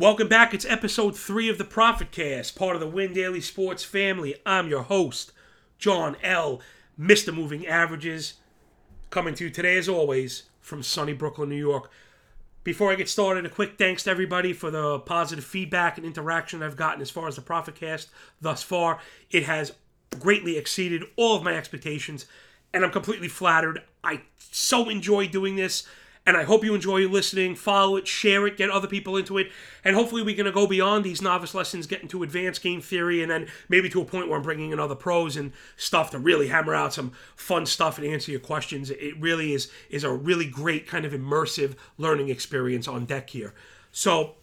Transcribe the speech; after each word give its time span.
Welcome 0.00 0.28
back. 0.28 0.54
It's 0.54 0.64
episode 0.64 1.14
three 1.14 1.50
of 1.50 1.58
the 1.58 1.64
Profit 1.64 2.10
Cast, 2.10 2.56
part 2.56 2.74
of 2.74 2.80
the 2.80 2.88
Win 2.88 3.12
Daily 3.12 3.42
Sports 3.42 3.84
family. 3.84 4.34
I'm 4.46 4.66
your 4.66 4.84
host, 4.84 5.30
John 5.78 6.16
L. 6.22 6.62
Mr. 6.98 7.34
Moving 7.34 7.66
Averages, 7.66 8.38
coming 9.10 9.34
to 9.34 9.44
you 9.44 9.50
today, 9.50 9.76
as 9.76 9.90
always, 9.90 10.44
from 10.58 10.82
sunny 10.82 11.12
Brooklyn, 11.12 11.50
New 11.50 11.56
York. 11.56 11.90
Before 12.64 12.90
I 12.90 12.94
get 12.94 13.10
started, 13.10 13.44
a 13.44 13.50
quick 13.50 13.76
thanks 13.76 14.04
to 14.04 14.10
everybody 14.10 14.54
for 14.54 14.70
the 14.70 15.00
positive 15.00 15.44
feedback 15.44 15.98
and 15.98 16.06
interaction 16.06 16.62
I've 16.62 16.78
gotten 16.78 17.02
as 17.02 17.10
far 17.10 17.28
as 17.28 17.36
the 17.36 17.42
Profit 17.42 17.74
Cast 17.74 18.08
thus 18.40 18.62
far. 18.62 19.00
It 19.30 19.42
has 19.42 19.74
greatly 20.18 20.56
exceeded 20.56 21.04
all 21.16 21.36
of 21.36 21.42
my 21.42 21.54
expectations, 21.54 22.24
and 22.72 22.86
I'm 22.86 22.90
completely 22.90 23.28
flattered. 23.28 23.82
I 24.02 24.22
so 24.38 24.88
enjoy 24.88 25.28
doing 25.28 25.56
this 25.56 25.86
and 26.26 26.36
I 26.36 26.44
hope 26.44 26.64
you 26.64 26.74
enjoy 26.74 27.08
listening. 27.08 27.54
Follow 27.54 27.96
it, 27.96 28.06
share 28.06 28.46
it, 28.46 28.56
get 28.56 28.70
other 28.70 28.86
people 28.86 29.16
into 29.16 29.38
it, 29.38 29.50
and 29.84 29.96
hopefully 29.96 30.22
we're 30.22 30.36
going 30.36 30.46
to 30.46 30.52
go 30.52 30.66
beyond 30.66 31.04
these 31.04 31.22
novice 31.22 31.54
lessons, 31.54 31.86
get 31.86 32.02
into 32.02 32.22
advanced 32.22 32.62
game 32.62 32.80
theory, 32.80 33.22
and 33.22 33.30
then 33.30 33.48
maybe 33.68 33.88
to 33.90 34.02
a 34.02 34.04
point 34.04 34.28
where 34.28 34.36
I'm 34.36 34.42
bringing 34.42 34.70
in 34.70 34.78
other 34.78 34.94
pros 34.94 35.36
and 35.36 35.52
stuff 35.76 36.10
to 36.10 36.18
really 36.18 36.48
hammer 36.48 36.74
out 36.74 36.94
some 36.94 37.12
fun 37.36 37.64
stuff 37.66 37.98
and 37.98 38.06
answer 38.06 38.30
your 38.30 38.40
questions. 38.40 38.90
It 38.90 39.18
really 39.18 39.52
is 39.52 39.70
is 39.88 40.04
a 40.04 40.12
really 40.12 40.46
great 40.46 40.86
kind 40.86 41.04
of 41.04 41.12
immersive 41.12 41.74
learning 41.96 42.28
experience 42.28 42.86
on 42.86 43.06
deck 43.06 43.30
here. 43.30 43.54
So 43.90 44.36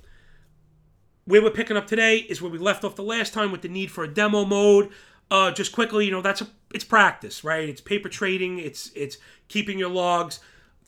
where 1.26 1.42
we're 1.42 1.52
picking 1.52 1.78
up 1.78 1.88
today 1.88 2.18
is 2.18 2.42
where 2.42 2.52
we 2.52 2.58
left 2.58 2.84
off 2.84 2.96
the 2.96 3.04
last 3.04 3.34
time 3.34 3.52
with 3.52 3.62
the 3.62 3.70
need 3.70 3.92
for 3.92 4.04
a 4.04 4.08
demo 4.08 4.46
mode. 4.46 4.90
Uh, 5.30 5.52
just 5.52 5.74
quickly, 5.74 6.06
you 6.06 6.12
know, 6.12 6.22
that's 6.22 6.42
a 6.42 6.48
it's 6.74 6.86
practice, 6.86 7.44
right? 7.44 7.70
It's 7.70 7.82
paper 7.82 8.10
trading. 8.10 8.60
It's 8.60 8.92
it's 8.96 9.18
keeping 9.48 9.78
your 9.78 9.90
logs 9.90 10.40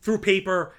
through 0.01 0.19
paper 0.19 0.73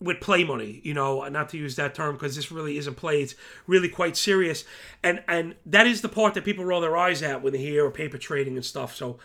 with 0.00 0.20
play 0.20 0.44
money, 0.44 0.80
you 0.82 0.94
know, 0.94 1.28
not 1.28 1.50
to 1.50 1.58
use 1.58 1.76
that 1.76 1.94
term 1.94 2.14
because 2.14 2.34
this 2.34 2.50
really 2.50 2.78
isn't 2.78 2.94
play. 2.94 3.22
It's 3.22 3.34
really 3.66 3.88
quite 3.88 4.16
serious, 4.16 4.64
and 5.02 5.22
and 5.28 5.54
that 5.66 5.86
is 5.86 6.00
the 6.00 6.08
part 6.08 6.34
that 6.34 6.44
people 6.44 6.64
roll 6.64 6.80
their 6.80 6.96
eyes 6.96 7.22
at 7.22 7.42
when 7.42 7.52
they 7.52 7.58
hear 7.58 7.90
paper 7.90 8.16
trading 8.16 8.56
and 8.56 8.64
stuff. 8.64 8.96
So 8.96 9.18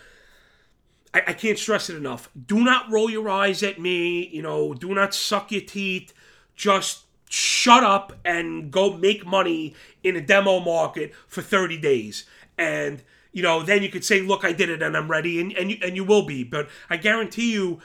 I, 1.14 1.24
I 1.28 1.34
can't 1.34 1.58
stress 1.58 1.90
it 1.90 1.96
enough. 1.96 2.30
Do 2.46 2.64
not 2.64 2.92
roll 2.92 3.10
your 3.10 3.30
eyes 3.30 3.64
at 3.64 3.80
me. 3.80 4.28
You 4.28 4.42
know, 4.42 4.74
do 4.74 4.94
not 4.94 5.14
suck 5.14 5.52
your 5.52 5.62
teeth. 5.62 6.14
Just 6.56 7.06
shut 7.30 7.84
up 7.84 8.14
and 8.26 8.70
go 8.70 8.98
make 8.98 9.26
money 9.26 9.76
in 10.04 10.16
a 10.16 10.22
demo 10.22 10.60
market 10.60 11.14
for 11.28 11.42
30 11.42 11.78
days. 11.78 12.26
And 12.58 13.02
you 13.32 13.42
know, 13.42 13.64
then 13.64 13.84
you 13.84 13.90
could 13.90 14.06
say, 14.06 14.22
"Look, 14.22 14.46
I 14.46 14.54
did 14.54 14.70
it, 14.70 14.82
and 14.82 14.96
I'm 14.96 15.10
ready," 15.10 15.40
and 15.40 15.54
and 15.54 15.72
you, 15.72 15.78
and 15.82 15.96
you 15.96 16.04
will 16.04 16.26
be. 16.26 16.44
But 16.44 16.70
I 16.90 16.98
guarantee 16.98 17.52
you, 17.52 17.82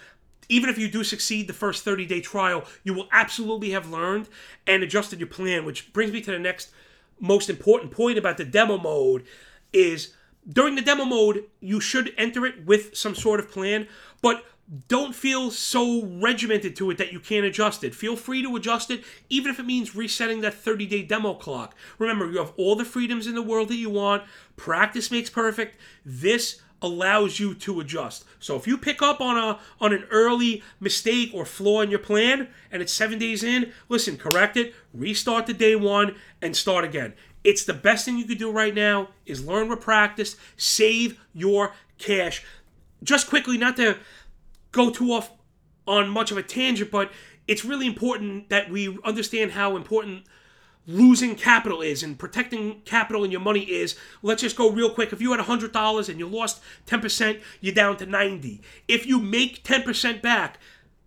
even 0.51 0.69
if 0.69 0.77
you 0.77 0.91
do 0.91 1.03
succeed 1.03 1.47
the 1.47 1.55
first 1.55 1.85
30 1.85 2.05
day 2.05 2.21
trial, 2.21 2.65
you 2.85 2.93
will 2.93 3.09
absolutely 3.13 3.71
have 3.71 3.89
learned 3.89 4.29
and 4.67 4.83
adjusted 4.83 5.19
your 5.21 5.29
plan, 5.29 5.65
which 5.65 5.93
brings 5.95 6.13
me 6.13 6.21
to 6.21 6.33
the 6.33 6.39
next 6.39 6.71
most 7.19 7.49
important 7.49 7.93
point 7.93 8.19
about 8.19 8.37
the 8.37 8.45
demo 8.45 8.77
mode 8.77 9.25
is 9.73 10.15
during 10.51 10.75
the 10.75 10.83
demo 10.83 11.05
mode, 11.05 11.45
you 11.61 11.81
should 11.81 12.13
enter 12.19 12.45
it 12.47 12.67
with 12.67 12.97
some 12.97 13.15
sort 13.15 13.41
of 13.41 13.51
plan, 13.51 13.87
but 14.23 14.45
don't 14.89 15.15
feel 15.15 15.51
so 15.51 16.05
regimented 16.05 16.77
to 16.77 16.91
it 16.91 16.99
that 16.99 17.13
you 17.13 17.21
can't 17.21 17.45
adjust 17.45 17.83
it. 17.83 17.95
Feel 17.95 18.17
free 18.17 18.43
to 18.43 18.57
adjust 18.57 18.91
it, 18.91 19.05
even 19.29 19.51
if 19.51 19.59
it 19.59 19.67
means 19.67 19.97
resetting 19.97 20.41
that 20.41 20.55
30 20.55 20.87
day 20.87 21.03
demo 21.03 21.35
clock. 21.35 21.77
Remember, 21.99 22.31
you 22.31 22.39
have 22.39 22.53
all 22.57 22.77
the 22.77 22.85
freedoms 22.85 23.27
in 23.27 23.35
the 23.35 23.43
world 23.43 23.69
that 23.69 23.77
you 23.77 23.91
want. 23.91 24.23
Practice 24.57 25.11
makes 25.11 25.29
perfect. 25.29 25.77
This 26.05 26.61
allows 26.83 27.39
you 27.39 27.55
to 27.55 27.81
adjust. 27.81 28.25
So 28.39 28.57
if 28.57 28.67
you 28.67 28.79
pick 28.79 29.03
up 29.03 29.21
on 29.21 29.37
a 29.37 29.59
on 29.81 29.93
an 29.93 30.05
early 30.11 30.63
mistake 30.79 31.31
or 31.35 31.45
flaw 31.45 31.83
in 31.83 31.91
your 31.91 31.99
plan 31.99 32.49
and 32.71 32.81
it's 32.83 32.93
7 32.93 33.19
days 33.19 33.43
in, 33.43 33.73
listen, 33.89 34.17
correct 34.17 34.57
it, 34.57 34.75
restart 34.95 35.47
the 35.47 35.53
day 35.53 35.77
1 35.77 36.15
and 36.41 36.57
start 36.57 36.85
again. 36.85 37.15
It's 37.43 37.65
the 37.65 37.75
best 37.75 38.05
thing 38.05 38.19
you 38.19 38.27
could 38.27 38.39
do 38.39 38.51
right 38.51 38.75
now 38.75 39.09
is 39.25 39.45
learn 39.45 39.69
with 39.69 39.81
practice, 39.81 40.37
save 40.57 41.19
your 41.33 41.73
cash. 41.99 42.45
Just 43.03 43.29
quickly 43.29 43.57
not 43.57 43.77
to 43.77 43.97
go 44.73 44.91
too 44.91 45.13
off 45.13 45.31
on 45.87 46.09
much 46.09 46.31
of 46.31 46.37
a 46.37 46.43
tangent, 46.43 46.91
but 46.91 47.11
it's 47.49 47.65
really 47.65 47.87
important 47.87 48.49
that 48.51 48.71
we 48.71 48.97
understand 49.05 49.53
how 49.53 49.77
important 49.77 50.25
losing 50.87 51.35
capital 51.35 51.83
is 51.83 52.03
and 52.03 52.19
protecting 52.19 52.81
capital 52.85 53.23
and 53.23 53.33
your 53.33 53.41
money 53.41 53.63
is 53.63 53.97
let's 54.23 54.43
just 54.43 54.57
go 54.57 54.71
real 54.71 54.91
quick. 54.91 55.13
If 55.13 55.21
you 55.21 55.33
had 55.33 55.41
$100 55.41 56.09
and 56.09 56.19
you 56.19 56.27
lost 56.27 56.63
10% 56.87 57.41
you're 57.61 57.75
down 57.75 57.97
to 57.99 58.07
90 58.07 58.61
if 58.89 59.07
you 59.07 59.21
make 59.21 59.63
10% 59.63 60.23
back 60.23 60.59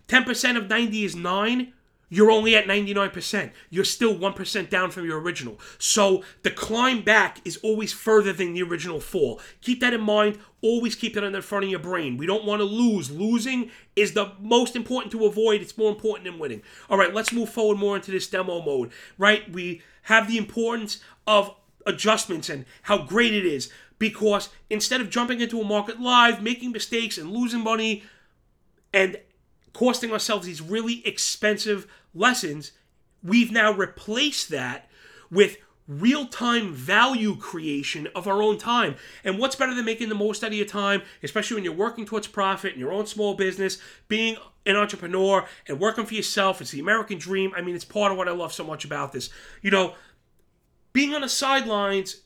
10% 0.07 0.57
of 0.57 0.69
90 0.69 1.03
is 1.03 1.15
9 1.15 1.73
you're 2.13 2.29
only 2.29 2.55
at 2.55 2.65
99%. 2.65 3.49
You're 3.71 3.83
still 3.83 4.15
1% 4.15 4.69
down 4.69 4.91
from 4.91 5.07
your 5.07 5.19
original. 5.19 5.59
So 5.79 6.23
the 6.43 6.51
climb 6.51 7.01
back 7.01 7.41
is 7.43 7.57
always 7.57 7.91
further 7.91 8.31
than 8.31 8.53
the 8.53 8.61
original 8.61 8.99
fall. 8.99 9.41
Keep 9.61 9.79
that 9.79 9.95
in 9.95 10.01
mind. 10.01 10.37
Always 10.61 10.93
keep 10.93 11.15
that 11.15 11.23
in 11.23 11.33
the 11.33 11.41
front 11.41 11.65
of 11.65 11.71
your 11.71 11.79
brain. 11.79 12.17
We 12.17 12.27
don't 12.27 12.45
want 12.45 12.59
to 12.59 12.65
lose. 12.65 13.09
Losing 13.09 13.71
is 13.95 14.13
the 14.13 14.33
most 14.39 14.75
important 14.75 15.11
to 15.13 15.25
avoid. 15.25 15.59
It's 15.63 15.75
more 15.75 15.89
important 15.89 16.25
than 16.25 16.37
winning. 16.37 16.61
All 16.87 16.99
right, 16.99 17.11
let's 17.11 17.33
move 17.33 17.49
forward 17.49 17.79
more 17.79 17.95
into 17.95 18.11
this 18.11 18.27
demo 18.27 18.61
mode. 18.63 18.91
Right? 19.17 19.51
We 19.51 19.81
have 20.03 20.27
the 20.27 20.37
importance 20.37 20.99
of 21.25 21.55
adjustments 21.87 22.47
and 22.47 22.65
how 22.83 22.99
great 22.99 23.33
it 23.33 23.43
is 23.43 23.71
because 23.97 24.49
instead 24.69 25.01
of 25.01 25.09
jumping 25.09 25.41
into 25.41 25.59
a 25.59 25.63
market 25.63 25.99
live, 25.99 26.43
making 26.43 26.71
mistakes 26.73 27.17
and 27.17 27.31
losing 27.31 27.61
money 27.61 28.03
and 28.93 29.17
costing 29.73 30.11
ourselves 30.11 30.45
these 30.45 30.61
really 30.61 31.05
expensive 31.05 31.87
lessons, 32.13 32.71
we've 33.23 33.51
now 33.51 33.71
replaced 33.71 34.49
that 34.49 34.89
with 35.31 35.57
real 35.87 36.25
time 36.27 36.73
value 36.73 37.35
creation 37.35 38.07
of 38.15 38.27
our 38.27 38.41
own 38.41 38.57
time. 38.57 38.95
And 39.23 39.37
what's 39.37 39.55
better 39.55 39.73
than 39.73 39.85
making 39.85 40.09
the 40.09 40.15
most 40.15 40.43
out 40.43 40.47
of 40.47 40.53
your 40.53 40.65
time, 40.65 41.01
especially 41.21 41.55
when 41.55 41.63
you're 41.63 41.73
working 41.73 42.05
towards 42.05 42.27
profit 42.27 42.73
in 42.73 42.79
your 42.79 42.91
own 42.91 43.05
small 43.05 43.33
business, 43.33 43.79
being 44.07 44.37
an 44.65 44.75
entrepreneur 44.75 45.45
and 45.67 45.79
working 45.79 46.05
for 46.05 46.13
yourself? 46.13 46.61
It's 46.61 46.71
the 46.71 46.79
American 46.79 47.17
dream. 47.17 47.51
I 47.55 47.61
mean, 47.61 47.75
it's 47.75 47.85
part 47.85 48.11
of 48.11 48.17
what 48.17 48.29
I 48.29 48.31
love 48.31 48.53
so 48.53 48.63
much 48.63 48.85
about 48.85 49.11
this. 49.11 49.29
You 49.61 49.71
know, 49.71 49.95
being 50.93 51.13
on 51.13 51.21
the 51.21 51.29
sidelines 51.29 52.22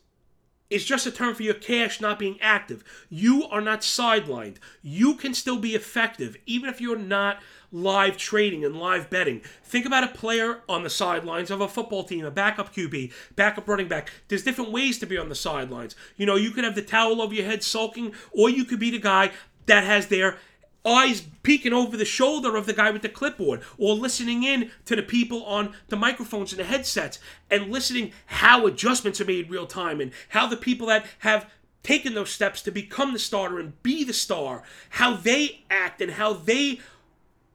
is 0.70 0.86
just 0.86 1.06
a 1.06 1.12
term 1.12 1.34
for 1.34 1.44
your 1.44 1.54
cash 1.54 2.02
not 2.02 2.20
being 2.20 2.38
active. 2.42 2.84
You 3.10 3.46
are 3.46 3.62
not 3.62 3.82
sidelined. 3.82 4.58
You 4.82 5.16
can 5.16 5.34
still 5.34 5.58
be 5.58 5.76
effective, 5.76 6.38
even 6.46 6.70
if 6.70 6.82
you're 6.82 6.98
not 6.98 7.42
live 7.72 8.18
trading 8.18 8.64
and 8.64 8.78
live 8.78 9.10
betting. 9.10 9.42
Think 9.64 9.86
about 9.86 10.04
a 10.04 10.08
player 10.08 10.62
on 10.70 10.84
the 10.84 10.90
sidelines 10.90 11.52
of 11.52 11.62
a 11.62 11.68
football 11.68 12.04
team, 12.04 12.26
a 12.26 12.32
backup 12.32 12.74
QB, 12.74 13.12
backup 13.36 13.68
running 13.68 13.88
back. 13.88 14.12
There's 14.28 14.44
different 14.44 14.72
ways 14.72 15.00
to 15.00 15.06
be 15.06 15.18
on 15.18 15.30
the 15.30 15.36
sidelines. 15.36 15.96
You 16.16 16.26
know, 16.26 16.36
you 16.36 16.52
could 16.52 16.64
have 16.64 16.76
the 16.76 16.82
towel 16.82 17.22
over 17.22 17.34
your 17.34 17.46
head 17.46 17.64
sulking, 17.64 18.14
or 18.32 18.50
you 18.50 18.66
could 18.66 18.80
be 18.80 18.92
the 18.92 19.00
guy 19.00 19.32
that 19.66 19.84
has 19.84 20.08
their 20.08 20.38
eyes 20.88 21.22
peeking 21.44 21.74
over 21.74 21.98
the 21.98 22.06
shoulder 22.06 22.56
of 22.56 22.66
the 22.66 22.74
guy 22.74 22.90
with 22.90 23.02
the 23.02 23.10
clipboard 23.10 23.62
or 23.78 23.94
listening 23.94 24.44
in 24.44 24.72
to 24.86 24.96
the 24.96 25.04
people 25.04 25.44
on 25.46 25.74
the 25.90 25.96
microphones 25.96 26.52
and 26.54 26.60
the 26.60 26.66
headsets 26.66 27.20
and 27.52 27.72
listening 27.72 28.12
how 28.28 28.66
adjustments 28.66 29.20
are 29.20 29.26
made 29.26 29.46
in 29.46 29.52
real 29.52 29.68
time 29.68 30.00
and 30.00 30.12
how 30.30 30.48
the 30.48 30.58
people 30.58 30.88
that 30.88 31.06
have 31.20 31.50
taken 31.84 32.14
those 32.14 32.30
steps 32.30 32.62
to 32.62 32.72
become 32.72 33.14
the 33.14 33.20
starter 33.20 33.60
and 33.60 33.82
be 33.84 34.04
the 34.04 34.14
star 34.14 34.64
how 34.92 35.16
they 35.16 35.64
act 35.70 36.02
and 36.02 36.14
how 36.14 36.34
they 36.34 36.80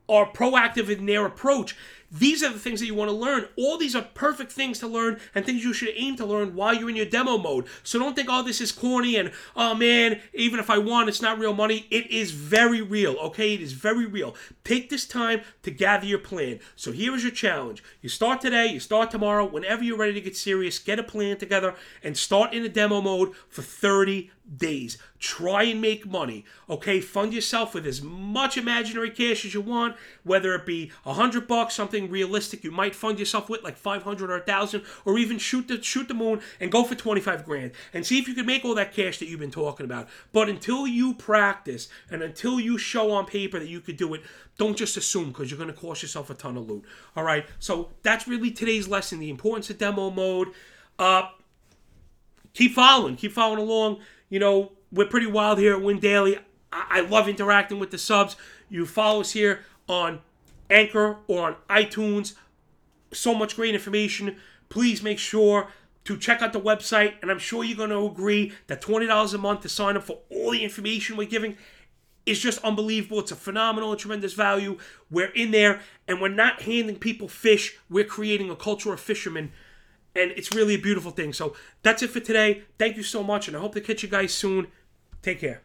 are 0.09 0.31
proactive 0.31 0.88
in 0.88 1.06
their 1.06 1.25
approach. 1.25 1.76
These 2.12 2.43
are 2.43 2.53
the 2.53 2.59
things 2.59 2.81
that 2.81 2.87
you 2.87 2.95
want 2.95 3.11
to 3.11 3.17
learn. 3.17 3.47
All 3.56 3.78
these 3.78 3.97
are 3.97 4.03
perfect 4.03 4.53
things 4.53 4.78
to 4.81 4.87
learn 4.87 5.19
and 5.34 5.47
things 5.47 5.65
you 5.65 5.73
should 5.73 5.95
aim 5.95 6.15
to 6.17 6.27
learn 6.27 6.55
while 6.55 6.75
you're 6.75 6.91
in 6.91 6.97
your 6.97 7.06
demo 7.06 7.39
mode. 7.39 7.67
So 7.83 7.99
don't 7.99 8.15
think, 8.15 8.28
oh, 8.31 8.43
this 8.43 8.61
is 8.61 8.71
corny 8.71 9.17
and, 9.17 9.33
oh 9.56 9.75
man, 9.75 10.21
even 10.34 10.61
if 10.61 10.69
I 10.69 10.77
won, 10.77 11.09
it's 11.09 11.23
not 11.23 11.39
real 11.39 11.55
money. 11.55 11.87
It 11.91 12.11
is 12.11 12.33
very 12.33 12.83
real, 12.83 13.15
okay? 13.15 13.55
It 13.55 13.62
is 13.62 13.73
very 13.73 14.05
real. 14.05 14.34
Take 14.62 14.91
this 14.91 15.06
time 15.06 15.41
to 15.62 15.71
gather 15.71 16.05
your 16.05 16.19
plan. 16.19 16.61
So 16.77 16.93
here 16.93 17.15
is 17.15 17.23
your 17.23 17.33
challenge. 17.33 17.83
You 18.03 18.11
start 18.11 18.43
today, 18.43 18.67
you 18.67 18.81
start 18.81 19.11
tomorrow. 19.11 19.47
Whenever 19.47 19.82
you're 19.82 19.97
ready 19.97 20.12
to 20.12 20.20
get 20.20 20.37
serious, 20.37 20.79
get 20.79 20.99
a 20.99 21.03
plan 21.03 21.38
together 21.38 21.75
and 22.03 22.15
start 22.17 22.53
in 22.53 22.62
a 22.62 22.69
demo 22.69 23.00
mode 23.00 23.35
for 23.49 23.62
30 23.62 24.31
days. 24.56 24.99
Try 25.19 25.64
and 25.64 25.81
make 25.81 26.06
money. 26.06 26.44
Okay, 26.69 27.00
fund 27.00 27.32
yourself 27.32 27.75
with 27.75 27.87
as 27.87 28.02
much 28.02 28.56
imaginary 28.56 29.10
cash 29.10 29.44
as 29.44 29.54
you 29.54 29.60
want, 29.60 29.96
whether 30.25 30.54
it 30.54 30.66
be 30.66 30.90
a 31.06 31.14
hundred 31.14 31.46
bucks, 31.46 31.75
something 31.75 32.10
realistic 32.10 32.64
you 32.64 32.70
might 32.70 32.94
fund 32.94 33.19
yourself 33.19 33.49
with, 33.49 33.62
like 33.62 33.76
five 33.76 34.02
hundred 34.02 34.31
or 34.31 34.37
a 34.37 34.40
thousand, 34.40 34.82
or 35.04 35.19
even 35.19 35.38
shoot 35.38 35.69
the 35.69 35.81
shoot 35.82 36.08
the 36.08 36.14
moon 36.14 36.40
and 36.60 36.72
go 36.72 36.84
for 36.84 36.94
twenty 36.94 37.20
five 37.20 37.44
grand 37.44 37.72
and 37.93 38.04
see 38.04 38.19
if 38.19 38.26
you 38.26 38.34
can 38.34 38.46
make 38.46 38.64
all 38.64 38.75
that 38.75 38.93
cash 38.93 39.19
that 39.19 39.26
you've 39.26 39.40
been 39.40 39.50
talking 39.50 39.84
about. 39.84 40.08
But 40.32 40.49
until 40.49 40.87
you 40.87 41.14
practice 41.14 41.88
and 42.10 42.22
until 42.22 42.58
you 42.58 42.78
show 42.78 43.12
on 43.12 43.26
paper 43.26 43.58
that 43.58 43.69
you 43.69 43.81
could 43.81 43.96
do 43.96 44.12
it, 44.14 44.22
don't 44.58 44.76
just 44.76 44.96
assume 44.96 45.28
because 45.28 45.50
you're 45.50 45.58
going 45.58 45.72
to 45.72 45.81
cost 45.81 46.02
yourself 46.02 46.31
a 46.31 46.34
ton 46.34 46.56
of 46.56 46.69
loot. 46.69 46.84
All 47.16 47.25
right, 47.25 47.46
so 47.58 47.90
that's 48.02 48.26
really 48.26 48.50
today's 48.50 48.88
lesson: 48.88 49.20
the 49.20 49.31
importance 49.31 49.70
of 49.70 49.78
demo 49.78 50.10
mode. 50.10 50.48
Uh, 50.98 51.28
keep 52.55 52.75
following, 52.75 53.16
keep 53.16 53.32
following 53.32 53.58
along 53.58 54.00
you 54.32 54.38
know, 54.38 54.73
we're 54.90 55.06
pretty 55.06 55.26
wild 55.26 55.58
here 55.58 55.75
at 55.75 55.82
Win 55.82 56.00
Daily. 56.00 56.38
I, 56.73 56.87
I 56.90 57.00
love 57.00 57.29
interacting 57.29 57.79
with 57.79 57.90
the 57.90 57.99
subs. 57.99 58.34
You 58.70 58.87
follow 58.87 59.20
us 59.20 59.32
here 59.32 59.61
on 59.88 60.20
Anchor 60.70 61.19
or 61.29 61.49
on 61.49 61.56
iTunes. 61.69 62.34
So 63.12 63.34
much 63.34 63.56
great 63.56 63.75
information 63.75 64.37
please 64.73 65.02
make 65.02 65.19
sure 65.19 65.69
to 66.05 66.17
check 66.17 66.40
out 66.40 66.55
the 66.55 66.61
website. 66.61 67.12
And 67.20 67.31
I'm 67.31 67.38
sure 67.38 67.62
you're 67.62 67.76
going 67.76 67.90
to 67.90 68.06
agree 68.06 68.52
that 68.69 68.81
$20 68.81 69.34
a 69.34 69.38
month 69.38 69.61
to 69.61 69.69
sign 69.69 69.99
up 69.99 70.05
for 70.05 70.20
all 70.31 70.50
the 70.50 70.64
information 70.64 71.19
we're 71.19 71.29
giving 71.29 71.58
is 72.25 72.40
just 72.40 72.64
unbelievable. 72.64 73.20
It's 73.20 73.32
a 73.32 73.37
phenomenal 73.37 73.94
tremendous 73.96 74.32
value. 74.32 74.79
We're 75.11 75.32
in 75.32 75.50
there 75.50 75.82
and 76.08 76.23
we're 76.23 76.29
not 76.29 76.62
handing 76.62 76.96
people 76.96 77.29
fish. 77.29 77.76
We're 77.90 78.05
creating 78.05 78.49
a 78.49 78.56
culture 78.56 78.94
of 78.94 79.00
fishermen. 79.00 79.52
And 80.14 80.32
it's 80.32 80.55
really 80.55 80.75
a 80.75 80.79
beautiful 80.79 81.11
thing. 81.11 81.32
So 81.32 81.55
that's 81.82 82.03
it 82.03 82.11
for 82.11 82.20
today. 82.20 82.62
Thank 82.79 82.97
you 82.97 83.03
so 83.03 83.23
much. 83.23 83.49
And 83.49 83.56
I 83.56 83.61
hope 83.61 83.75
to 83.75 83.81
catch 83.81 84.03
you 84.03 84.09
guys 84.09 84.35
soon. 84.35 84.69
Take 85.23 85.41
care. 85.41 85.62